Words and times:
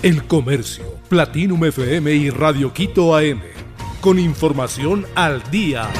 El 0.00 0.22
Comercio, 0.28 0.84
Platinum 1.08 1.64
FM 1.64 2.14
y 2.14 2.30
Radio 2.30 2.72
Quito 2.72 3.16
AM. 3.16 3.40
Con 4.00 4.20
información 4.20 5.04
al 5.16 5.42
día. 5.50 5.90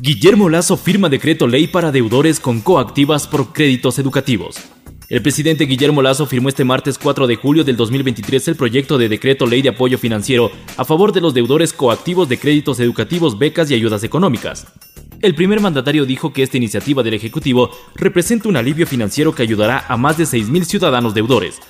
Guillermo 0.00 0.48
Lazo 0.48 0.76
firma 0.76 1.08
decreto 1.08 1.46
ley 1.46 1.68
para 1.68 1.92
deudores 1.92 2.40
con 2.40 2.60
coactivas 2.60 3.28
por 3.28 3.52
créditos 3.52 4.00
educativos. 4.00 4.56
El 5.08 5.22
presidente 5.22 5.64
Guillermo 5.64 6.02
Lazo 6.02 6.26
firmó 6.26 6.48
este 6.48 6.64
martes 6.64 6.98
4 6.98 7.28
de 7.28 7.36
julio 7.36 7.62
del 7.62 7.76
2023 7.76 8.48
el 8.48 8.56
proyecto 8.56 8.98
de 8.98 9.08
decreto 9.08 9.46
ley 9.46 9.62
de 9.62 9.68
apoyo 9.68 9.96
financiero 9.96 10.50
a 10.76 10.84
favor 10.84 11.12
de 11.12 11.20
los 11.20 11.34
deudores 11.34 11.72
coactivos 11.72 12.28
de 12.28 12.38
créditos 12.40 12.80
educativos, 12.80 13.38
becas 13.38 13.70
y 13.70 13.74
ayudas 13.74 14.02
económicas. 14.02 14.66
El 15.24 15.34
primer 15.34 15.58
mandatario 15.58 16.04
dijo 16.04 16.34
que 16.34 16.42
esta 16.42 16.58
iniciativa 16.58 17.02
del 17.02 17.14
Ejecutivo 17.14 17.70
representa 17.94 18.46
un 18.46 18.58
alivio 18.58 18.86
financiero 18.86 19.34
que 19.34 19.42
ayudará 19.42 19.86
a 19.88 19.96
más 19.96 20.18
de 20.18 20.24
6.000 20.24 20.64
ciudadanos 20.64 21.14
deudores, 21.14 21.62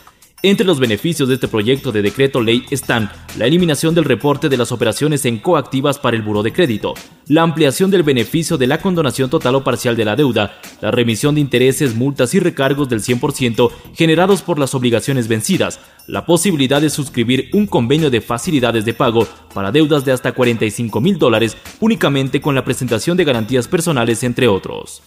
entre 0.45 0.66
los 0.66 0.79
beneficios 0.79 1.27
de 1.27 1.37
este 1.37 1.48
proyecto 1.48 1.91
de 1.91 2.03
decreto 2.03 2.43
ley 2.43 2.66
están 2.71 3.11
la 3.39 3.47
eliminación 3.47 3.95
del 3.95 4.05
reporte 4.05 4.51
de 4.51 4.59
las 4.59 4.73
operaciones 4.73 5.25
en 5.25 5.39
coactivas 5.39 5.98
para 5.98 6.19
el 6.19 6.23
buro 6.23 6.43
de 6.43 6.53
crédito, 6.53 6.93
la 7.29 7.41
ampliación 7.41 7.91
del 7.91 8.03
beneficio 8.03 8.59
de 8.59 8.67
la 8.67 8.77
condonación 8.77 9.30
total 9.30 9.55
o 9.55 9.65
parcial 9.65 9.97
de 9.97 10.05
la 10.05 10.17
deuda, 10.17 10.61
la 10.83 10.91
remisión 10.91 11.34
de 11.34 11.41
intereses, 11.41 11.95
multas 11.95 12.34
y 12.34 12.41
recargos 12.41 12.91
del 12.91 13.01
100% 13.01 13.70
generados 13.95 14.43
por 14.43 14.59
las 14.59 14.75
obligaciones 14.75 15.29
vencidas, 15.29 15.80
la 16.07 16.27
posibilidad 16.27 16.83
de 16.83 16.91
suscribir 16.91 17.48
un 17.55 17.67
convenio 17.67 18.11
de 18.11 18.20
facilidades 18.20 18.84
de 18.84 18.92
pago 18.92 19.27
para 19.55 19.73
deudas 19.73 20.05
de 20.05 20.12
hasta 20.12 20.33
45 20.33 21.01
mil 21.01 21.19
dólares 21.19 21.56
únicamente 21.81 22.42
con 22.42 22.55
la 22.55 22.67
presentación 22.67 23.17
de 23.17 23.25
garantías 23.25 23.67
personales, 23.67 24.23
entre 24.23 24.47
otros. 24.47 25.01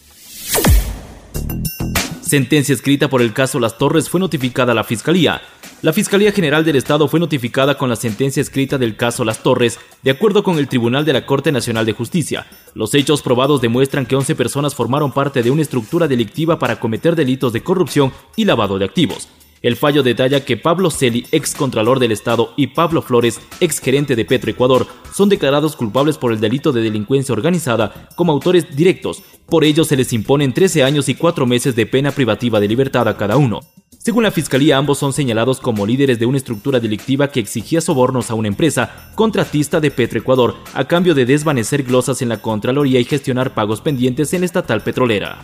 Sentencia 2.27 2.73
escrita 2.73 3.07
por 3.07 3.21
el 3.21 3.31
caso 3.31 3.57
Las 3.57 3.77
Torres 3.77 4.09
fue 4.09 4.19
notificada 4.19 4.73
a 4.73 4.75
la 4.75 4.83
Fiscalía. 4.83 5.41
La 5.81 5.93
Fiscalía 5.93 6.33
General 6.33 6.65
del 6.65 6.75
Estado 6.75 7.07
fue 7.07 7.21
notificada 7.21 7.77
con 7.77 7.87
la 7.87 7.95
sentencia 7.95 8.41
escrita 8.41 8.77
del 8.77 8.97
caso 8.97 9.23
Las 9.23 9.41
Torres, 9.41 9.79
de 10.03 10.11
acuerdo 10.11 10.43
con 10.43 10.57
el 10.57 10.67
Tribunal 10.67 11.05
de 11.05 11.13
la 11.13 11.25
Corte 11.25 11.53
Nacional 11.53 11.85
de 11.85 11.93
Justicia. 11.93 12.45
Los 12.73 12.93
hechos 12.95 13.21
probados 13.21 13.61
demuestran 13.61 14.05
que 14.05 14.17
11 14.17 14.35
personas 14.35 14.75
formaron 14.75 15.13
parte 15.13 15.41
de 15.41 15.51
una 15.51 15.61
estructura 15.61 16.09
delictiva 16.09 16.59
para 16.59 16.81
cometer 16.81 17.15
delitos 17.15 17.53
de 17.53 17.63
corrupción 17.63 18.11
y 18.35 18.43
lavado 18.43 18.77
de 18.77 18.83
activos. 18.83 19.29
El 19.61 19.75
fallo 19.75 20.03
detalla 20.03 20.45
que 20.45 20.57
Pablo 20.57 20.91
Celi, 20.91 21.25
ex 21.31 21.55
contralor 21.55 21.99
del 21.99 22.11
Estado, 22.11 22.53
y 22.55 22.67
Pablo 22.67 23.01
Flores, 23.01 23.39
ex 23.59 23.79
gerente 23.79 24.15
de 24.15 24.25
Petroecuador, 24.25 24.87
son 25.13 25.29
declarados 25.29 25.75
culpables 25.75 26.17
por 26.17 26.31
el 26.31 26.39
delito 26.39 26.71
de 26.71 26.81
delincuencia 26.81 27.33
organizada 27.33 28.09
como 28.15 28.31
autores 28.31 28.75
directos. 28.75 29.23
Por 29.47 29.63
ello 29.63 29.83
se 29.83 29.97
les 29.97 30.13
imponen 30.13 30.53
13 30.53 30.83
años 30.83 31.09
y 31.09 31.15
4 31.15 31.45
meses 31.45 31.75
de 31.75 31.85
pena 31.85 32.11
privativa 32.11 32.59
de 32.59 32.67
libertad 32.67 33.07
a 33.07 33.17
cada 33.17 33.37
uno. 33.37 33.61
Según 33.97 34.23
la 34.23 34.31
fiscalía, 34.31 34.77
ambos 34.77 34.99
son 34.99 35.11
señalados 35.11 35.59
como 35.59 35.85
líderes 35.85 36.19
de 36.19 36.25
una 36.25 36.37
estructura 36.37 36.79
delictiva 36.79 37.29
que 37.29 37.39
exigía 37.39 37.81
sobornos 37.81 38.29
a 38.29 38.35
una 38.35 38.47
empresa 38.47 39.11
contratista 39.15 39.81
de 39.81 39.91
Petroecuador 39.91 40.55
a 40.73 40.85
cambio 40.85 41.13
de 41.13 41.25
desvanecer 41.25 41.83
glosas 41.83 42.21
en 42.21 42.29
la 42.29 42.41
Contraloría 42.41 42.99
y 42.99 43.05
gestionar 43.05 43.53
pagos 43.53 43.81
pendientes 43.81 44.33
en 44.33 44.41
la 44.41 44.45
estatal 44.45 44.81
petrolera 44.81 45.39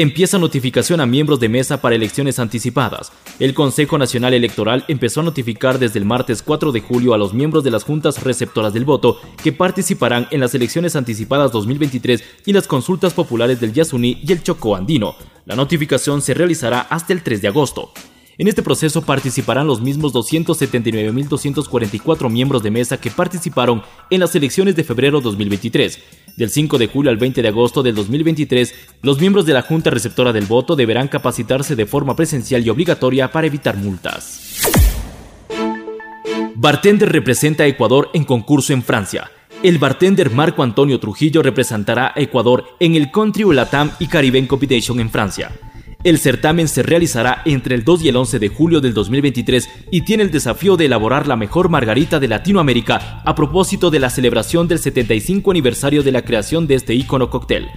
empieza 0.00 0.38
notificación 0.38 1.00
a 1.00 1.06
miembros 1.06 1.40
de 1.40 1.48
mesa 1.48 1.80
para 1.80 1.96
elecciones 1.96 2.38
anticipadas. 2.38 3.10
El 3.40 3.52
Consejo 3.52 3.98
Nacional 3.98 4.32
Electoral 4.32 4.84
empezó 4.86 5.20
a 5.20 5.24
notificar 5.24 5.80
desde 5.80 5.98
el 5.98 6.04
martes 6.04 6.40
4 6.40 6.70
de 6.70 6.80
julio 6.80 7.14
a 7.14 7.18
los 7.18 7.34
miembros 7.34 7.64
de 7.64 7.72
las 7.72 7.82
juntas 7.82 8.22
receptoras 8.22 8.72
del 8.72 8.84
voto 8.84 9.20
que 9.42 9.52
participarán 9.52 10.28
en 10.30 10.38
las 10.38 10.54
elecciones 10.54 10.94
anticipadas 10.94 11.50
2023 11.50 12.22
y 12.46 12.52
las 12.52 12.68
consultas 12.68 13.12
populares 13.12 13.60
del 13.60 13.72
Yasuní 13.72 14.20
y 14.22 14.30
el 14.30 14.44
Chocó 14.44 14.76
Andino. 14.76 15.16
La 15.46 15.56
notificación 15.56 16.22
se 16.22 16.32
realizará 16.32 16.82
hasta 16.82 17.12
el 17.12 17.24
3 17.24 17.42
de 17.42 17.48
agosto. 17.48 17.90
En 18.40 18.46
este 18.46 18.62
proceso 18.62 19.02
participarán 19.02 19.66
los 19.66 19.80
mismos 19.80 20.14
279.244 20.14 22.30
miembros 22.30 22.62
de 22.62 22.70
mesa 22.70 23.00
que 23.00 23.10
participaron 23.10 23.82
en 24.10 24.20
las 24.20 24.32
elecciones 24.36 24.76
de 24.76 24.84
febrero 24.84 25.20
2023. 25.20 25.98
Del 26.36 26.48
5 26.48 26.78
de 26.78 26.86
julio 26.86 27.10
al 27.10 27.16
20 27.16 27.42
de 27.42 27.48
agosto 27.48 27.82
del 27.82 27.96
2023, 27.96 28.72
los 29.02 29.20
miembros 29.20 29.44
de 29.44 29.54
la 29.54 29.62
Junta 29.62 29.90
Receptora 29.90 30.32
del 30.32 30.46
Voto 30.46 30.76
deberán 30.76 31.08
capacitarse 31.08 31.74
de 31.74 31.86
forma 31.86 32.14
presencial 32.14 32.64
y 32.64 32.70
obligatoria 32.70 33.32
para 33.32 33.48
evitar 33.48 33.76
multas. 33.76 34.62
Bartender 36.54 37.10
representa 37.10 37.64
a 37.64 37.66
Ecuador 37.66 38.08
en 38.14 38.22
concurso 38.22 38.72
en 38.72 38.84
Francia. 38.84 39.32
El 39.64 39.78
bartender 39.78 40.30
Marco 40.30 40.62
Antonio 40.62 41.00
Trujillo 41.00 41.42
representará 41.42 42.12
a 42.14 42.20
Ecuador 42.20 42.66
en 42.78 42.94
el 42.94 43.10
Country 43.10 43.52
Latam 43.52 43.90
y 43.98 44.06
Caribbean 44.06 44.46
Competition 44.46 45.00
en 45.00 45.10
Francia. 45.10 45.50
El 46.08 46.16
certamen 46.16 46.68
se 46.68 46.82
realizará 46.82 47.42
entre 47.44 47.74
el 47.74 47.84
2 47.84 48.04
y 48.04 48.08
el 48.08 48.16
11 48.16 48.38
de 48.38 48.48
julio 48.48 48.80
del 48.80 48.94
2023 48.94 49.68
y 49.90 50.00
tiene 50.06 50.22
el 50.22 50.30
desafío 50.30 50.78
de 50.78 50.86
elaborar 50.86 51.26
la 51.26 51.36
mejor 51.36 51.68
margarita 51.68 52.18
de 52.18 52.28
Latinoamérica 52.28 53.20
a 53.26 53.34
propósito 53.34 53.90
de 53.90 53.98
la 53.98 54.08
celebración 54.08 54.68
del 54.68 54.78
75 54.78 55.50
aniversario 55.50 56.02
de 56.02 56.10
la 56.10 56.22
creación 56.22 56.66
de 56.66 56.76
este 56.76 56.94
ícono 56.94 57.28
cóctel. 57.28 57.68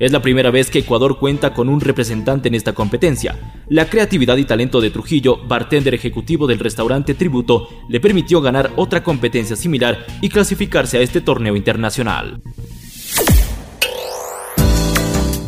Es 0.00 0.12
la 0.12 0.20
primera 0.20 0.50
vez 0.50 0.68
que 0.68 0.80
Ecuador 0.80 1.18
cuenta 1.18 1.54
con 1.54 1.70
un 1.70 1.80
representante 1.80 2.48
en 2.48 2.56
esta 2.56 2.74
competencia. 2.74 3.38
La 3.70 3.88
creatividad 3.88 4.36
y 4.36 4.44
talento 4.44 4.82
de 4.82 4.90
Trujillo, 4.90 5.38
bartender 5.46 5.94
ejecutivo 5.94 6.46
del 6.46 6.58
restaurante 6.58 7.14
Tributo, 7.14 7.70
le 7.88 8.00
permitió 8.00 8.42
ganar 8.42 8.70
otra 8.76 9.02
competencia 9.02 9.56
similar 9.56 10.04
y 10.20 10.28
clasificarse 10.28 10.98
a 10.98 11.00
este 11.00 11.22
torneo 11.22 11.56
internacional. 11.56 12.42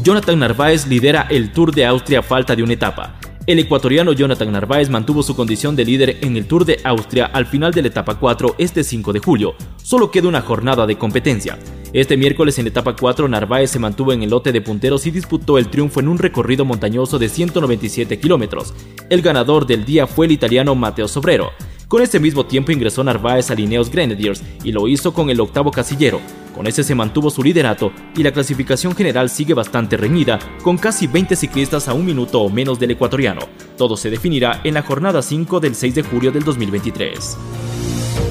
Jonathan 0.02 0.38
Narváez 0.38 0.86
lidera 0.86 1.26
el 1.28 1.52
Tour 1.52 1.74
de 1.74 1.84
Austria 1.84 2.20
a 2.20 2.22
falta 2.22 2.56
de 2.56 2.62
una 2.62 2.72
etapa. 2.72 3.20
El 3.46 3.58
ecuatoriano 3.58 4.12
Jonathan 4.12 4.50
Narváez 4.50 4.88
mantuvo 4.88 5.22
su 5.22 5.36
condición 5.36 5.76
de 5.76 5.84
líder 5.84 6.16
en 6.22 6.38
el 6.38 6.46
Tour 6.46 6.64
de 6.64 6.80
Austria 6.84 7.26
al 7.26 7.44
final 7.44 7.72
de 7.72 7.82
la 7.82 7.88
etapa 7.88 8.14
4 8.14 8.54
este 8.56 8.82
5 8.82 9.12
de 9.12 9.18
julio. 9.18 9.54
Solo 9.76 10.10
queda 10.10 10.28
una 10.28 10.40
jornada 10.40 10.86
de 10.86 10.96
competencia. 10.96 11.58
Este 11.92 12.16
miércoles 12.16 12.58
en 12.58 12.66
etapa 12.66 12.96
4 12.96 13.28
Narváez 13.28 13.72
se 13.72 13.78
mantuvo 13.78 14.14
en 14.14 14.22
el 14.22 14.30
lote 14.30 14.52
de 14.52 14.62
punteros 14.62 15.06
y 15.06 15.10
disputó 15.10 15.58
el 15.58 15.68
triunfo 15.68 16.00
en 16.00 16.08
un 16.08 16.18
recorrido 16.18 16.64
montañoso 16.64 17.18
de 17.18 17.28
197 17.28 18.18
kilómetros. 18.18 18.72
El 19.10 19.20
ganador 19.20 19.66
del 19.66 19.84
día 19.84 20.06
fue 20.06 20.26
el 20.26 20.32
italiano 20.32 20.74
Matteo 20.74 21.08
Sobrero. 21.08 21.50
Con 21.88 22.00
ese 22.00 22.20
mismo 22.20 22.46
tiempo 22.46 22.72
ingresó 22.72 23.04
Narváez 23.04 23.50
a 23.50 23.54
Lineos 23.54 23.90
Grenadiers 23.90 24.42
y 24.64 24.72
lo 24.72 24.88
hizo 24.88 25.12
con 25.12 25.28
el 25.28 25.40
octavo 25.40 25.72
casillero. 25.72 26.20
Con 26.54 26.66
ese 26.66 26.82
se 26.82 26.94
mantuvo 26.94 27.30
su 27.30 27.42
liderato 27.42 27.92
y 28.16 28.22
la 28.22 28.32
clasificación 28.32 28.94
general 28.94 29.30
sigue 29.30 29.54
bastante 29.54 29.96
reñida, 29.96 30.38
con 30.62 30.76
casi 30.76 31.06
20 31.06 31.36
ciclistas 31.36 31.88
a 31.88 31.94
un 31.94 32.04
minuto 32.04 32.40
o 32.40 32.50
menos 32.50 32.78
del 32.78 32.92
ecuatoriano. 32.92 33.40
Todo 33.76 33.96
se 33.96 34.10
definirá 34.10 34.60
en 34.64 34.74
la 34.74 34.82
jornada 34.82 35.22
5 35.22 35.60
del 35.60 35.74
6 35.74 35.94
de 35.94 36.02
julio 36.02 36.32
del 36.32 36.44
2023. 36.44 37.36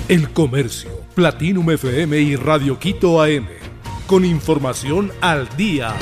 El 0.09 0.29
Comercio, 0.31 0.91
Platinum 1.15 1.71
FM 1.71 2.19
y 2.19 2.35
Radio 2.35 2.79
Quito 2.79 3.21
AM. 3.21 3.47
Con 4.07 4.25
información 4.25 5.11
al 5.21 5.47
día. 5.55 5.95